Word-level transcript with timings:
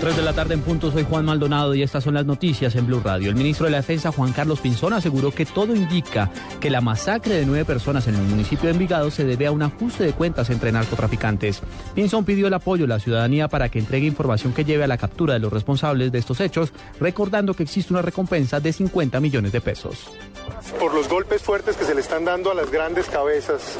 3 0.00 0.16
de 0.16 0.22
la 0.22 0.32
tarde 0.32 0.54
en 0.54 0.62
punto, 0.62 0.90
soy 0.90 1.04
Juan 1.04 1.26
Maldonado 1.26 1.74
y 1.74 1.82
estas 1.82 2.02
son 2.02 2.14
las 2.14 2.24
noticias 2.24 2.74
en 2.74 2.86
Blue 2.86 3.02
Radio. 3.04 3.28
El 3.28 3.34
ministro 3.34 3.66
de 3.66 3.72
la 3.72 3.76
Defensa, 3.76 4.10
Juan 4.10 4.32
Carlos 4.32 4.60
Pinzón, 4.60 4.94
aseguró 4.94 5.30
que 5.30 5.44
todo 5.44 5.76
indica 5.76 6.30
que 6.58 6.70
la 6.70 6.80
masacre 6.80 7.34
de 7.34 7.44
nueve 7.44 7.66
personas 7.66 8.08
en 8.08 8.14
el 8.14 8.22
municipio 8.22 8.64
de 8.64 8.72
Envigado 8.72 9.10
se 9.10 9.26
debe 9.26 9.46
a 9.46 9.52
un 9.52 9.60
ajuste 9.60 10.04
de 10.04 10.14
cuentas 10.14 10.48
entre 10.48 10.72
narcotraficantes. 10.72 11.60
Pinzón 11.94 12.24
pidió 12.24 12.46
el 12.46 12.54
apoyo 12.54 12.84
de 12.84 12.88
la 12.88 12.98
ciudadanía 12.98 13.48
para 13.48 13.68
que 13.68 13.78
entregue 13.78 14.06
información 14.06 14.54
que 14.54 14.64
lleve 14.64 14.84
a 14.84 14.86
la 14.86 14.96
captura 14.96 15.34
de 15.34 15.40
los 15.40 15.52
responsables 15.52 16.10
de 16.10 16.18
estos 16.18 16.40
hechos, 16.40 16.72
recordando 16.98 17.52
que 17.52 17.64
existe 17.64 17.92
una 17.92 18.00
recompensa 18.00 18.58
de 18.58 18.72
50 18.72 19.20
millones 19.20 19.52
de 19.52 19.60
pesos. 19.60 20.06
Por 20.78 20.94
los 20.94 21.08
golpes 21.10 21.42
fuertes 21.42 21.76
que 21.76 21.84
se 21.84 21.94
le 21.94 22.00
están 22.00 22.24
dando 22.24 22.50
a 22.50 22.54
las 22.54 22.70
grandes 22.70 23.06
cabezas 23.06 23.76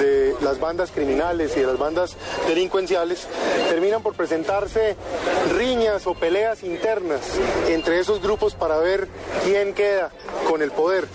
de 0.00 0.34
las 0.40 0.60
bandas 0.60 0.92
criminales 0.92 1.56
y 1.56 1.60
de 1.60 1.66
las 1.66 1.78
bandas 1.78 2.16
delincuenciales, 2.46 3.26
terminan 3.70 4.02
por 4.02 4.14
presentarse 4.14 4.96
riñas 5.64 6.06
o 6.06 6.12
peleas 6.14 6.62
internas 6.62 7.22
entre 7.68 7.98
esos 7.98 8.20
grupos 8.20 8.54
para 8.54 8.76
ver 8.76 9.08
quién 9.44 9.72
queda 9.72 10.10
con 10.46 10.60
el 10.60 10.70
poder. 10.70 11.06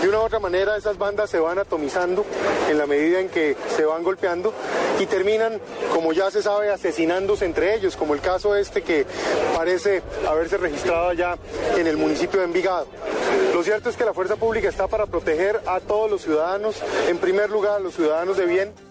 De 0.00 0.08
una 0.08 0.20
u 0.20 0.22
otra 0.22 0.38
manera 0.38 0.76
esas 0.76 0.96
bandas 0.96 1.28
se 1.28 1.40
van 1.40 1.58
atomizando 1.58 2.24
en 2.70 2.78
la 2.78 2.86
medida 2.86 3.18
en 3.18 3.28
que 3.28 3.56
se 3.74 3.84
van 3.84 4.04
golpeando 4.04 4.52
y 5.00 5.06
terminan, 5.06 5.60
como 5.92 6.12
ya 6.12 6.30
se 6.30 6.40
sabe, 6.40 6.70
asesinándose 6.70 7.46
entre 7.46 7.74
ellos, 7.74 7.96
como 7.96 8.14
el 8.14 8.20
caso 8.20 8.54
este 8.54 8.82
que 8.82 9.06
parece 9.56 10.02
haberse 10.28 10.56
registrado 10.56 11.08
allá 11.08 11.36
en 11.76 11.88
el 11.88 11.96
municipio 11.96 12.38
de 12.38 12.46
Envigado. 12.46 12.86
Lo 13.54 13.64
cierto 13.64 13.88
es 13.88 13.96
que 13.96 14.04
la 14.04 14.14
fuerza 14.14 14.36
pública 14.36 14.68
está 14.68 14.86
para 14.86 15.06
proteger 15.06 15.60
a 15.66 15.80
todos 15.80 16.08
los 16.08 16.22
ciudadanos, 16.22 16.76
en 17.08 17.18
primer 17.18 17.50
lugar 17.50 17.76
a 17.76 17.80
los 17.80 17.94
ciudadanos 17.94 18.36
de 18.36 18.46
bien. 18.46 18.85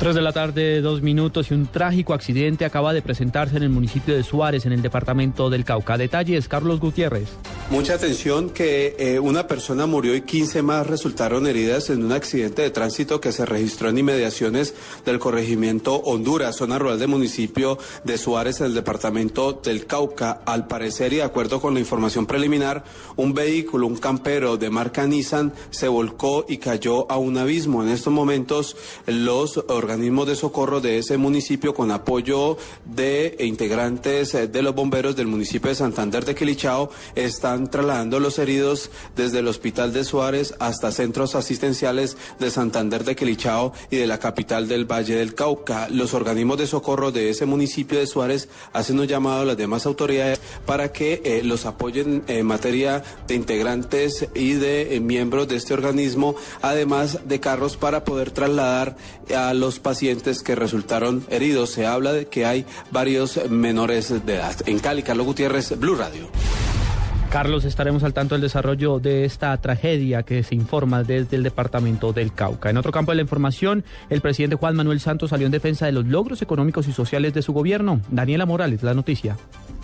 3 0.00 0.14
de 0.14 0.22
la 0.22 0.32
tarde, 0.32 0.80
dos 0.80 1.02
minutos 1.02 1.50
y 1.50 1.54
un 1.54 1.66
trágico 1.66 2.14
accidente 2.14 2.64
acaba 2.64 2.94
de 2.94 3.02
presentarse 3.02 3.58
en 3.58 3.64
el 3.64 3.68
municipio 3.68 4.16
de 4.16 4.22
Suárez, 4.22 4.64
en 4.64 4.72
el 4.72 4.80
departamento 4.80 5.50
del 5.50 5.66
Cauca. 5.66 5.98
Detalles, 5.98 6.48
Carlos 6.48 6.80
Gutiérrez. 6.80 7.28
Mucha 7.68 7.94
atención 7.94 8.48
que 8.48 8.96
eh, 8.98 9.20
una 9.20 9.46
persona 9.46 9.84
murió 9.84 10.16
y 10.16 10.22
15 10.22 10.62
más 10.62 10.86
resultaron 10.86 11.46
heridas 11.46 11.90
en 11.90 12.02
un 12.02 12.12
accidente 12.12 12.62
de 12.62 12.70
tránsito 12.70 13.20
que 13.20 13.30
se 13.30 13.44
registró 13.44 13.90
en 13.90 13.98
inmediaciones 13.98 14.74
del 15.04 15.18
corregimiento 15.18 15.96
Honduras, 15.96 16.56
zona 16.56 16.78
rural 16.78 16.98
del 16.98 17.08
municipio 17.08 17.76
de 18.02 18.16
Suárez, 18.16 18.60
en 18.60 18.68
el 18.68 18.74
departamento 18.74 19.52
del 19.52 19.84
Cauca. 19.84 20.40
Al 20.46 20.66
parecer 20.66 21.12
y 21.12 21.16
de 21.16 21.24
acuerdo 21.24 21.60
con 21.60 21.74
la 21.74 21.80
información 21.80 22.24
preliminar, 22.24 22.84
un 23.16 23.34
vehículo, 23.34 23.86
un 23.86 23.98
campero 23.98 24.56
de 24.56 24.70
marca 24.70 25.06
Nissan, 25.06 25.52
se 25.68 25.88
volcó 25.88 26.46
y 26.48 26.56
cayó 26.56 27.08
a 27.12 27.18
un 27.18 27.36
abismo. 27.36 27.82
En 27.82 27.90
estos 27.90 28.14
momentos, 28.14 28.78
los 29.06 29.62
organismos 29.90 30.28
de 30.28 30.36
socorro 30.36 30.80
de 30.80 30.98
ese 30.98 31.16
municipio, 31.16 31.74
con 31.74 31.90
apoyo 31.90 32.56
de 32.84 33.34
integrantes 33.40 34.34
eh, 34.34 34.46
de 34.46 34.62
los 34.62 34.72
bomberos 34.72 35.16
del 35.16 35.26
municipio 35.26 35.68
de 35.68 35.74
Santander 35.74 36.24
de 36.24 36.36
Quilichao, 36.36 36.90
están 37.16 37.68
trasladando 37.68 38.20
los 38.20 38.38
heridos 38.38 38.90
desde 39.16 39.40
el 39.40 39.48
hospital 39.48 39.92
de 39.92 40.04
Suárez 40.04 40.54
hasta 40.60 40.92
centros 40.92 41.34
asistenciales 41.34 42.16
de 42.38 42.52
Santander 42.52 43.02
de 43.02 43.16
Quilichao 43.16 43.72
y 43.90 43.96
de 43.96 44.06
la 44.06 44.18
capital 44.18 44.68
del 44.68 44.84
Valle 44.84 45.16
del 45.16 45.34
Cauca. 45.34 45.88
Los 45.88 46.14
organismos 46.14 46.58
de 46.58 46.68
socorro 46.68 47.10
de 47.10 47.30
ese 47.30 47.44
municipio 47.44 47.98
de 47.98 48.06
Suárez 48.06 48.48
hacen 48.72 49.00
un 49.00 49.08
llamado 49.08 49.40
a 49.40 49.44
las 49.44 49.56
demás 49.56 49.86
autoridades 49.86 50.40
para 50.66 50.92
que 50.92 51.20
eh, 51.24 51.42
los 51.42 51.66
apoyen 51.66 52.22
en 52.28 52.46
materia 52.46 53.02
de 53.26 53.34
integrantes 53.34 54.28
y 54.36 54.52
de 54.52 54.94
eh, 54.94 55.00
miembros 55.00 55.48
de 55.48 55.56
este 55.56 55.74
organismo, 55.74 56.36
además 56.62 57.26
de 57.26 57.40
carros 57.40 57.76
para 57.76 58.04
poder 58.04 58.30
trasladar 58.30 58.96
a 59.36 59.52
los 59.52 59.79
pacientes 59.80 60.42
que 60.42 60.54
resultaron 60.54 61.24
heridos. 61.28 61.70
Se 61.70 61.86
habla 61.86 62.12
de 62.12 62.26
que 62.26 62.46
hay 62.46 62.64
varios 62.90 63.50
menores 63.50 64.24
de 64.24 64.34
edad. 64.34 64.56
En 64.66 64.78
Cali, 64.78 65.02
Carlos 65.02 65.26
Gutiérrez, 65.26 65.78
Blue 65.78 65.96
Radio. 65.96 66.28
Carlos, 67.30 67.64
estaremos 67.64 68.02
al 68.02 68.12
tanto 68.12 68.34
del 68.34 68.42
desarrollo 68.42 68.98
de 68.98 69.24
esta 69.24 69.56
tragedia 69.58 70.24
que 70.24 70.42
se 70.42 70.56
informa 70.56 71.04
desde 71.04 71.36
el 71.36 71.44
departamento 71.44 72.12
del 72.12 72.34
Cauca. 72.34 72.70
En 72.70 72.76
otro 72.76 72.90
campo 72.90 73.12
de 73.12 73.16
la 73.16 73.22
información, 73.22 73.84
el 74.08 74.20
presidente 74.20 74.56
Juan 74.56 74.74
Manuel 74.74 74.98
Santos 74.98 75.30
salió 75.30 75.46
en 75.46 75.52
defensa 75.52 75.86
de 75.86 75.92
los 75.92 76.06
logros 76.06 76.42
económicos 76.42 76.88
y 76.88 76.92
sociales 76.92 77.32
de 77.32 77.42
su 77.42 77.52
gobierno. 77.52 78.00
Daniela 78.10 78.46
Morales, 78.46 78.82
la 78.82 78.94
noticia. 78.94 79.36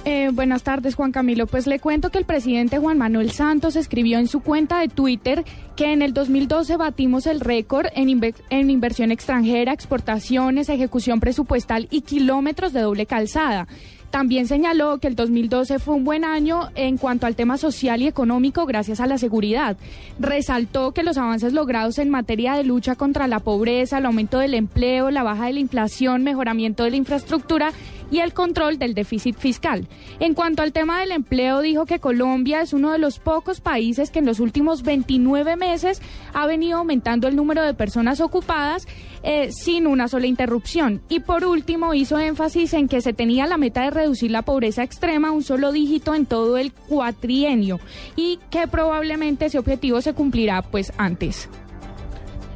Eh, 0.08 0.30
buenas 0.32 0.62
tardes, 0.62 0.94
Juan 0.94 1.10
Camilo. 1.10 1.48
Pues 1.48 1.66
le 1.66 1.80
cuento 1.80 2.10
que 2.10 2.18
el 2.18 2.24
presidente 2.24 2.78
Juan 2.78 2.96
Manuel 2.96 3.32
Santos 3.32 3.74
escribió 3.74 4.20
en 4.20 4.28
su 4.28 4.38
cuenta 4.38 4.78
de 4.78 4.86
Twitter 4.86 5.44
que 5.74 5.92
en 5.92 6.00
el 6.00 6.14
2012 6.14 6.76
batimos 6.76 7.26
el 7.26 7.40
récord 7.40 7.88
en, 7.92 8.20
en 8.50 8.70
inversión 8.70 9.10
extranjera, 9.10 9.72
exportaciones, 9.72 10.68
ejecución 10.68 11.18
presupuestal 11.18 11.88
y 11.90 12.02
kilómetros 12.02 12.72
de 12.72 12.82
doble 12.82 13.06
calzada. 13.06 13.66
También 14.10 14.46
señaló 14.46 14.98
que 14.98 15.08
el 15.08 15.16
2012 15.16 15.80
fue 15.80 15.96
un 15.96 16.04
buen 16.04 16.24
año 16.24 16.70
en 16.74 16.96
cuanto 16.96 17.26
al 17.26 17.34
tema 17.34 17.58
social 17.58 18.00
y 18.00 18.06
económico 18.06 18.64
gracias 18.64 19.00
a 19.00 19.06
la 19.06 19.18
seguridad. 19.18 19.76
Resaltó 20.18 20.92
que 20.92 21.02
los 21.02 21.18
avances 21.18 21.52
logrados 21.52 21.98
en 21.98 22.10
materia 22.10 22.54
de 22.54 22.64
lucha 22.64 22.94
contra 22.94 23.26
la 23.26 23.40
pobreza, 23.40 23.98
el 23.98 24.06
aumento 24.06 24.38
del 24.38 24.54
empleo, 24.54 25.10
la 25.10 25.24
baja 25.24 25.46
de 25.46 25.54
la 25.54 25.60
inflación, 25.60 26.22
mejoramiento 26.22 26.84
de 26.84 26.90
la 26.90 26.96
infraestructura 26.96 27.72
y 28.10 28.20
el 28.20 28.32
control 28.32 28.78
del 28.78 28.94
déficit 28.94 29.36
fiscal. 29.36 29.88
En 30.20 30.34
cuanto 30.34 30.62
al 30.62 30.72
tema 30.72 31.00
del 31.00 31.12
empleo, 31.12 31.60
dijo 31.60 31.86
que 31.86 31.98
Colombia 31.98 32.60
es 32.60 32.72
uno 32.72 32.92
de 32.92 32.98
los 32.98 33.18
pocos 33.18 33.60
países 33.60 34.10
que 34.10 34.18
en 34.18 34.26
los 34.26 34.40
últimos 34.40 34.82
29 34.82 35.56
meses 35.56 36.00
ha 36.32 36.46
venido 36.46 36.78
aumentando 36.78 37.28
el 37.28 37.36
número 37.36 37.62
de 37.62 37.74
personas 37.74 38.20
ocupadas 38.20 38.86
eh, 39.22 39.50
sin 39.50 39.86
una 39.86 40.08
sola 40.08 40.26
interrupción. 40.26 41.02
Y 41.08 41.20
por 41.20 41.44
último, 41.44 41.94
hizo 41.94 42.18
énfasis 42.18 42.74
en 42.74 42.88
que 42.88 43.00
se 43.00 43.12
tenía 43.12 43.46
la 43.46 43.58
meta 43.58 43.82
de 43.82 43.90
reducir 43.90 44.30
la 44.30 44.42
pobreza 44.42 44.82
extrema 44.82 45.28
a 45.28 45.32
un 45.32 45.42
solo 45.42 45.72
dígito 45.72 46.14
en 46.14 46.26
todo 46.26 46.58
el 46.58 46.72
cuatrienio 46.72 47.80
y 48.14 48.38
que 48.50 48.68
probablemente 48.68 49.46
ese 49.46 49.58
objetivo 49.58 50.00
se 50.00 50.12
cumplirá 50.12 50.62
pues 50.62 50.92
antes. 50.96 51.48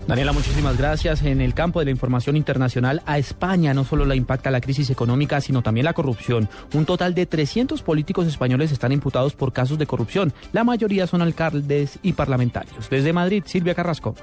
Daniela, 0.06 0.32
muchísimas 0.32 0.76
gracias. 0.76 1.22
En 1.22 1.40
el 1.40 1.54
campo 1.54 1.78
de 1.78 1.84
la 1.84 1.90
información 1.92 2.36
internacional, 2.36 3.02
a 3.06 3.18
España 3.18 3.74
no 3.74 3.84
solo 3.84 4.04
la 4.04 4.16
impacta 4.16 4.50
la 4.50 4.60
crisis 4.60 4.90
económica, 4.90 5.40
sino 5.40 5.62
también 5.62 5.84
la 5.84 5.92
corrupción. 5.92 6.48
Un 6.74 6.84
total 6.84 7.14
de 7.14 7.26
300 7.26 7.82
políticos 7.82 8.26
españoles 8.26 8.72
están 8.72 8.92
imputados 8.92 9.34
por 9.34 9.52
casos 9.52 9.78
de 9.78 9.86
corrupción. 9.86 10.32
La 10.52 10.64
mayoría 10.64 11.06
son 11.06 11.22
alcaldes 11.22 11.98
y 12.02 12.14
parlamentarios. 12.14 12.90
Desde 12.90 13.12
Madrid, 13.12 13.44
Silvia 13.46 13.74
Carrasco. 13.74 14.14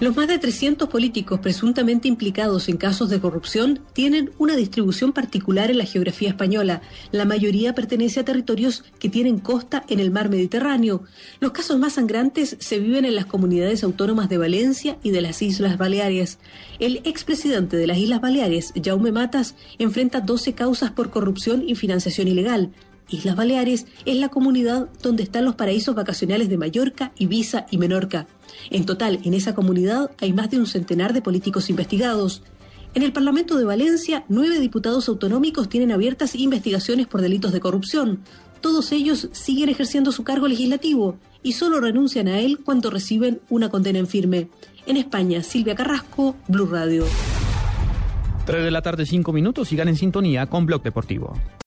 Los 0.00 0.16
más 0.16 0.28
de 0.28 0.38
300 0.38 0.88
políticos 0.88 1.40
presuntamente 1.40 2.06
implicados 2.06 2.68
en 2.68 2.76
casos 2.76 3.10
de 3.10 3.18
corrupción 3.18 3.80
tienen 3.94 4.30
una 4.38 4.54
distribución 4.54 5.12
particular 5.12 5.72
en 5.72 5.78
la 5.78 5.86
geografía 5.86 6.28
española. 6.28 6.82
La 7.10 7.24
mayoría 7.24 7.74
pertenece 7.74 8.20
a 8.20 8.24
territorios 8.24 8.84
que 9.00 9.08
tienen 9.08 9.40
costa 9.40 9.82
en 9.88 9.98
el 9.98 10.12
mar 10.12 10.28
Mediterráneo. 10.28 11.02
Los 11.40 11.50
casos 11.50 11.80
más 11.80 11.94
sangrantes 11.94 12.56
se 12.60 12.78
viven 12.78 13.06
en 13.06 13.16
las 13.16 13.26
comunidades 13.26 13.82
autónomas 13.82 14.28
de 14.28 14.38
Valencia 14.38 14.98
y 15.02 15.10
de 15.10 15.20
las 15.20 15.42
Islas 15.42 15.78
Baleares. 15.78 16.38
El 16.78 16.98
expresidente 16.98 17.76
de 17.76 17.88
las 17.88 17.98
Islas 17.98 18.20
Baleares, 18.20 18.72
Jaume 18.80 19.10
Matas, 19.10 19.56
enfrenta 19.80 20.20
12 20.20 20.52
causas 20.52 20.92
por 20.92 21.10
corrupción 21.10 21.68
y 21.68 21.74
financiación 21.74 22.28
ilegal. 22.28 22.70
Islas 23.08 23.36
Baleares 23.36 23.86
es 24.04 24.16
la 24.16 24.28
comunidad 24.28 24.88
donde 25.02 25.22
están 25.22 25.44
los 25.44 25.54
paraísos 25.54 25.94
vacacionales 25.94 26.48
de 26.48 26.58
Mallorca, 26.58 27.12
Ibiza 27.18 27.66
y 27.70 27.78
Menorca. 27.78 28.26
En 28.70 28.84
total, 28.84 29.20
en 29.24 29.34
esa 29.34 29.54
comunidad 29.54 30.10
hay 30.20 30.32
más 30.32 30.50
de 30.50 30.58
un 30.58 30.66
centenar 30.66 31.12
de 31.12 31.22
políticos 31.22 31.70
investigados. 31.70 32.42
En 32.94 33.02
el 33.02 33.12
Parlamento 33.12 33.56
de 33.56 33.64
Valencia, 33.64 34.24
nueve 34.28 34.60
diputados 34.60 35.08
autonómicos 35.08 35.68
tienen 35.68 35.92
abiertas 35.92 36.34
investigaciones 36.34 37.06
por 37.06 37.20
delitos 37.20 37.52
de 37.52 37.60
corrupción. 37.60 38.20
Todos 38.60 38.92
ellos 38.92 39.28
siguen 39.32 39.68
ejerciendo 39.68 40.10
su 40.10 40.24
cargo 40.24 40.48
legislativo 40.48 41.16
y 41.42 41.52
solo 41.52 41.80
renuncian 41.80 42.28
a 42.28 42.40
él 42.40 42.58
cuando 42.64 42.90
reciben 42.90 43.40
una 43.48 43.68
condena 43.68 43.98
en 43.98 44.06
firme. 44.06 44.48
En 44.86 44.96
España, 44.96 45.42
Silvia 45.42 45.74
Carrasco, 45.74 46.34
Blue 46.48 46.66
Radio. 46.66 47.04
3 48.46 48.64
de 48.64 48.70
la 48.70 48.80
tarde, 48.80 49.04
5 49.04 49.32
minutos. 49.32 49.68
Sigan 49.68 49.88
en 49.88 49.96
sintonía 49.96 50.46
con 50.46 50.64
Blog 50.64 50.82
Deportivo. 50.82 51.36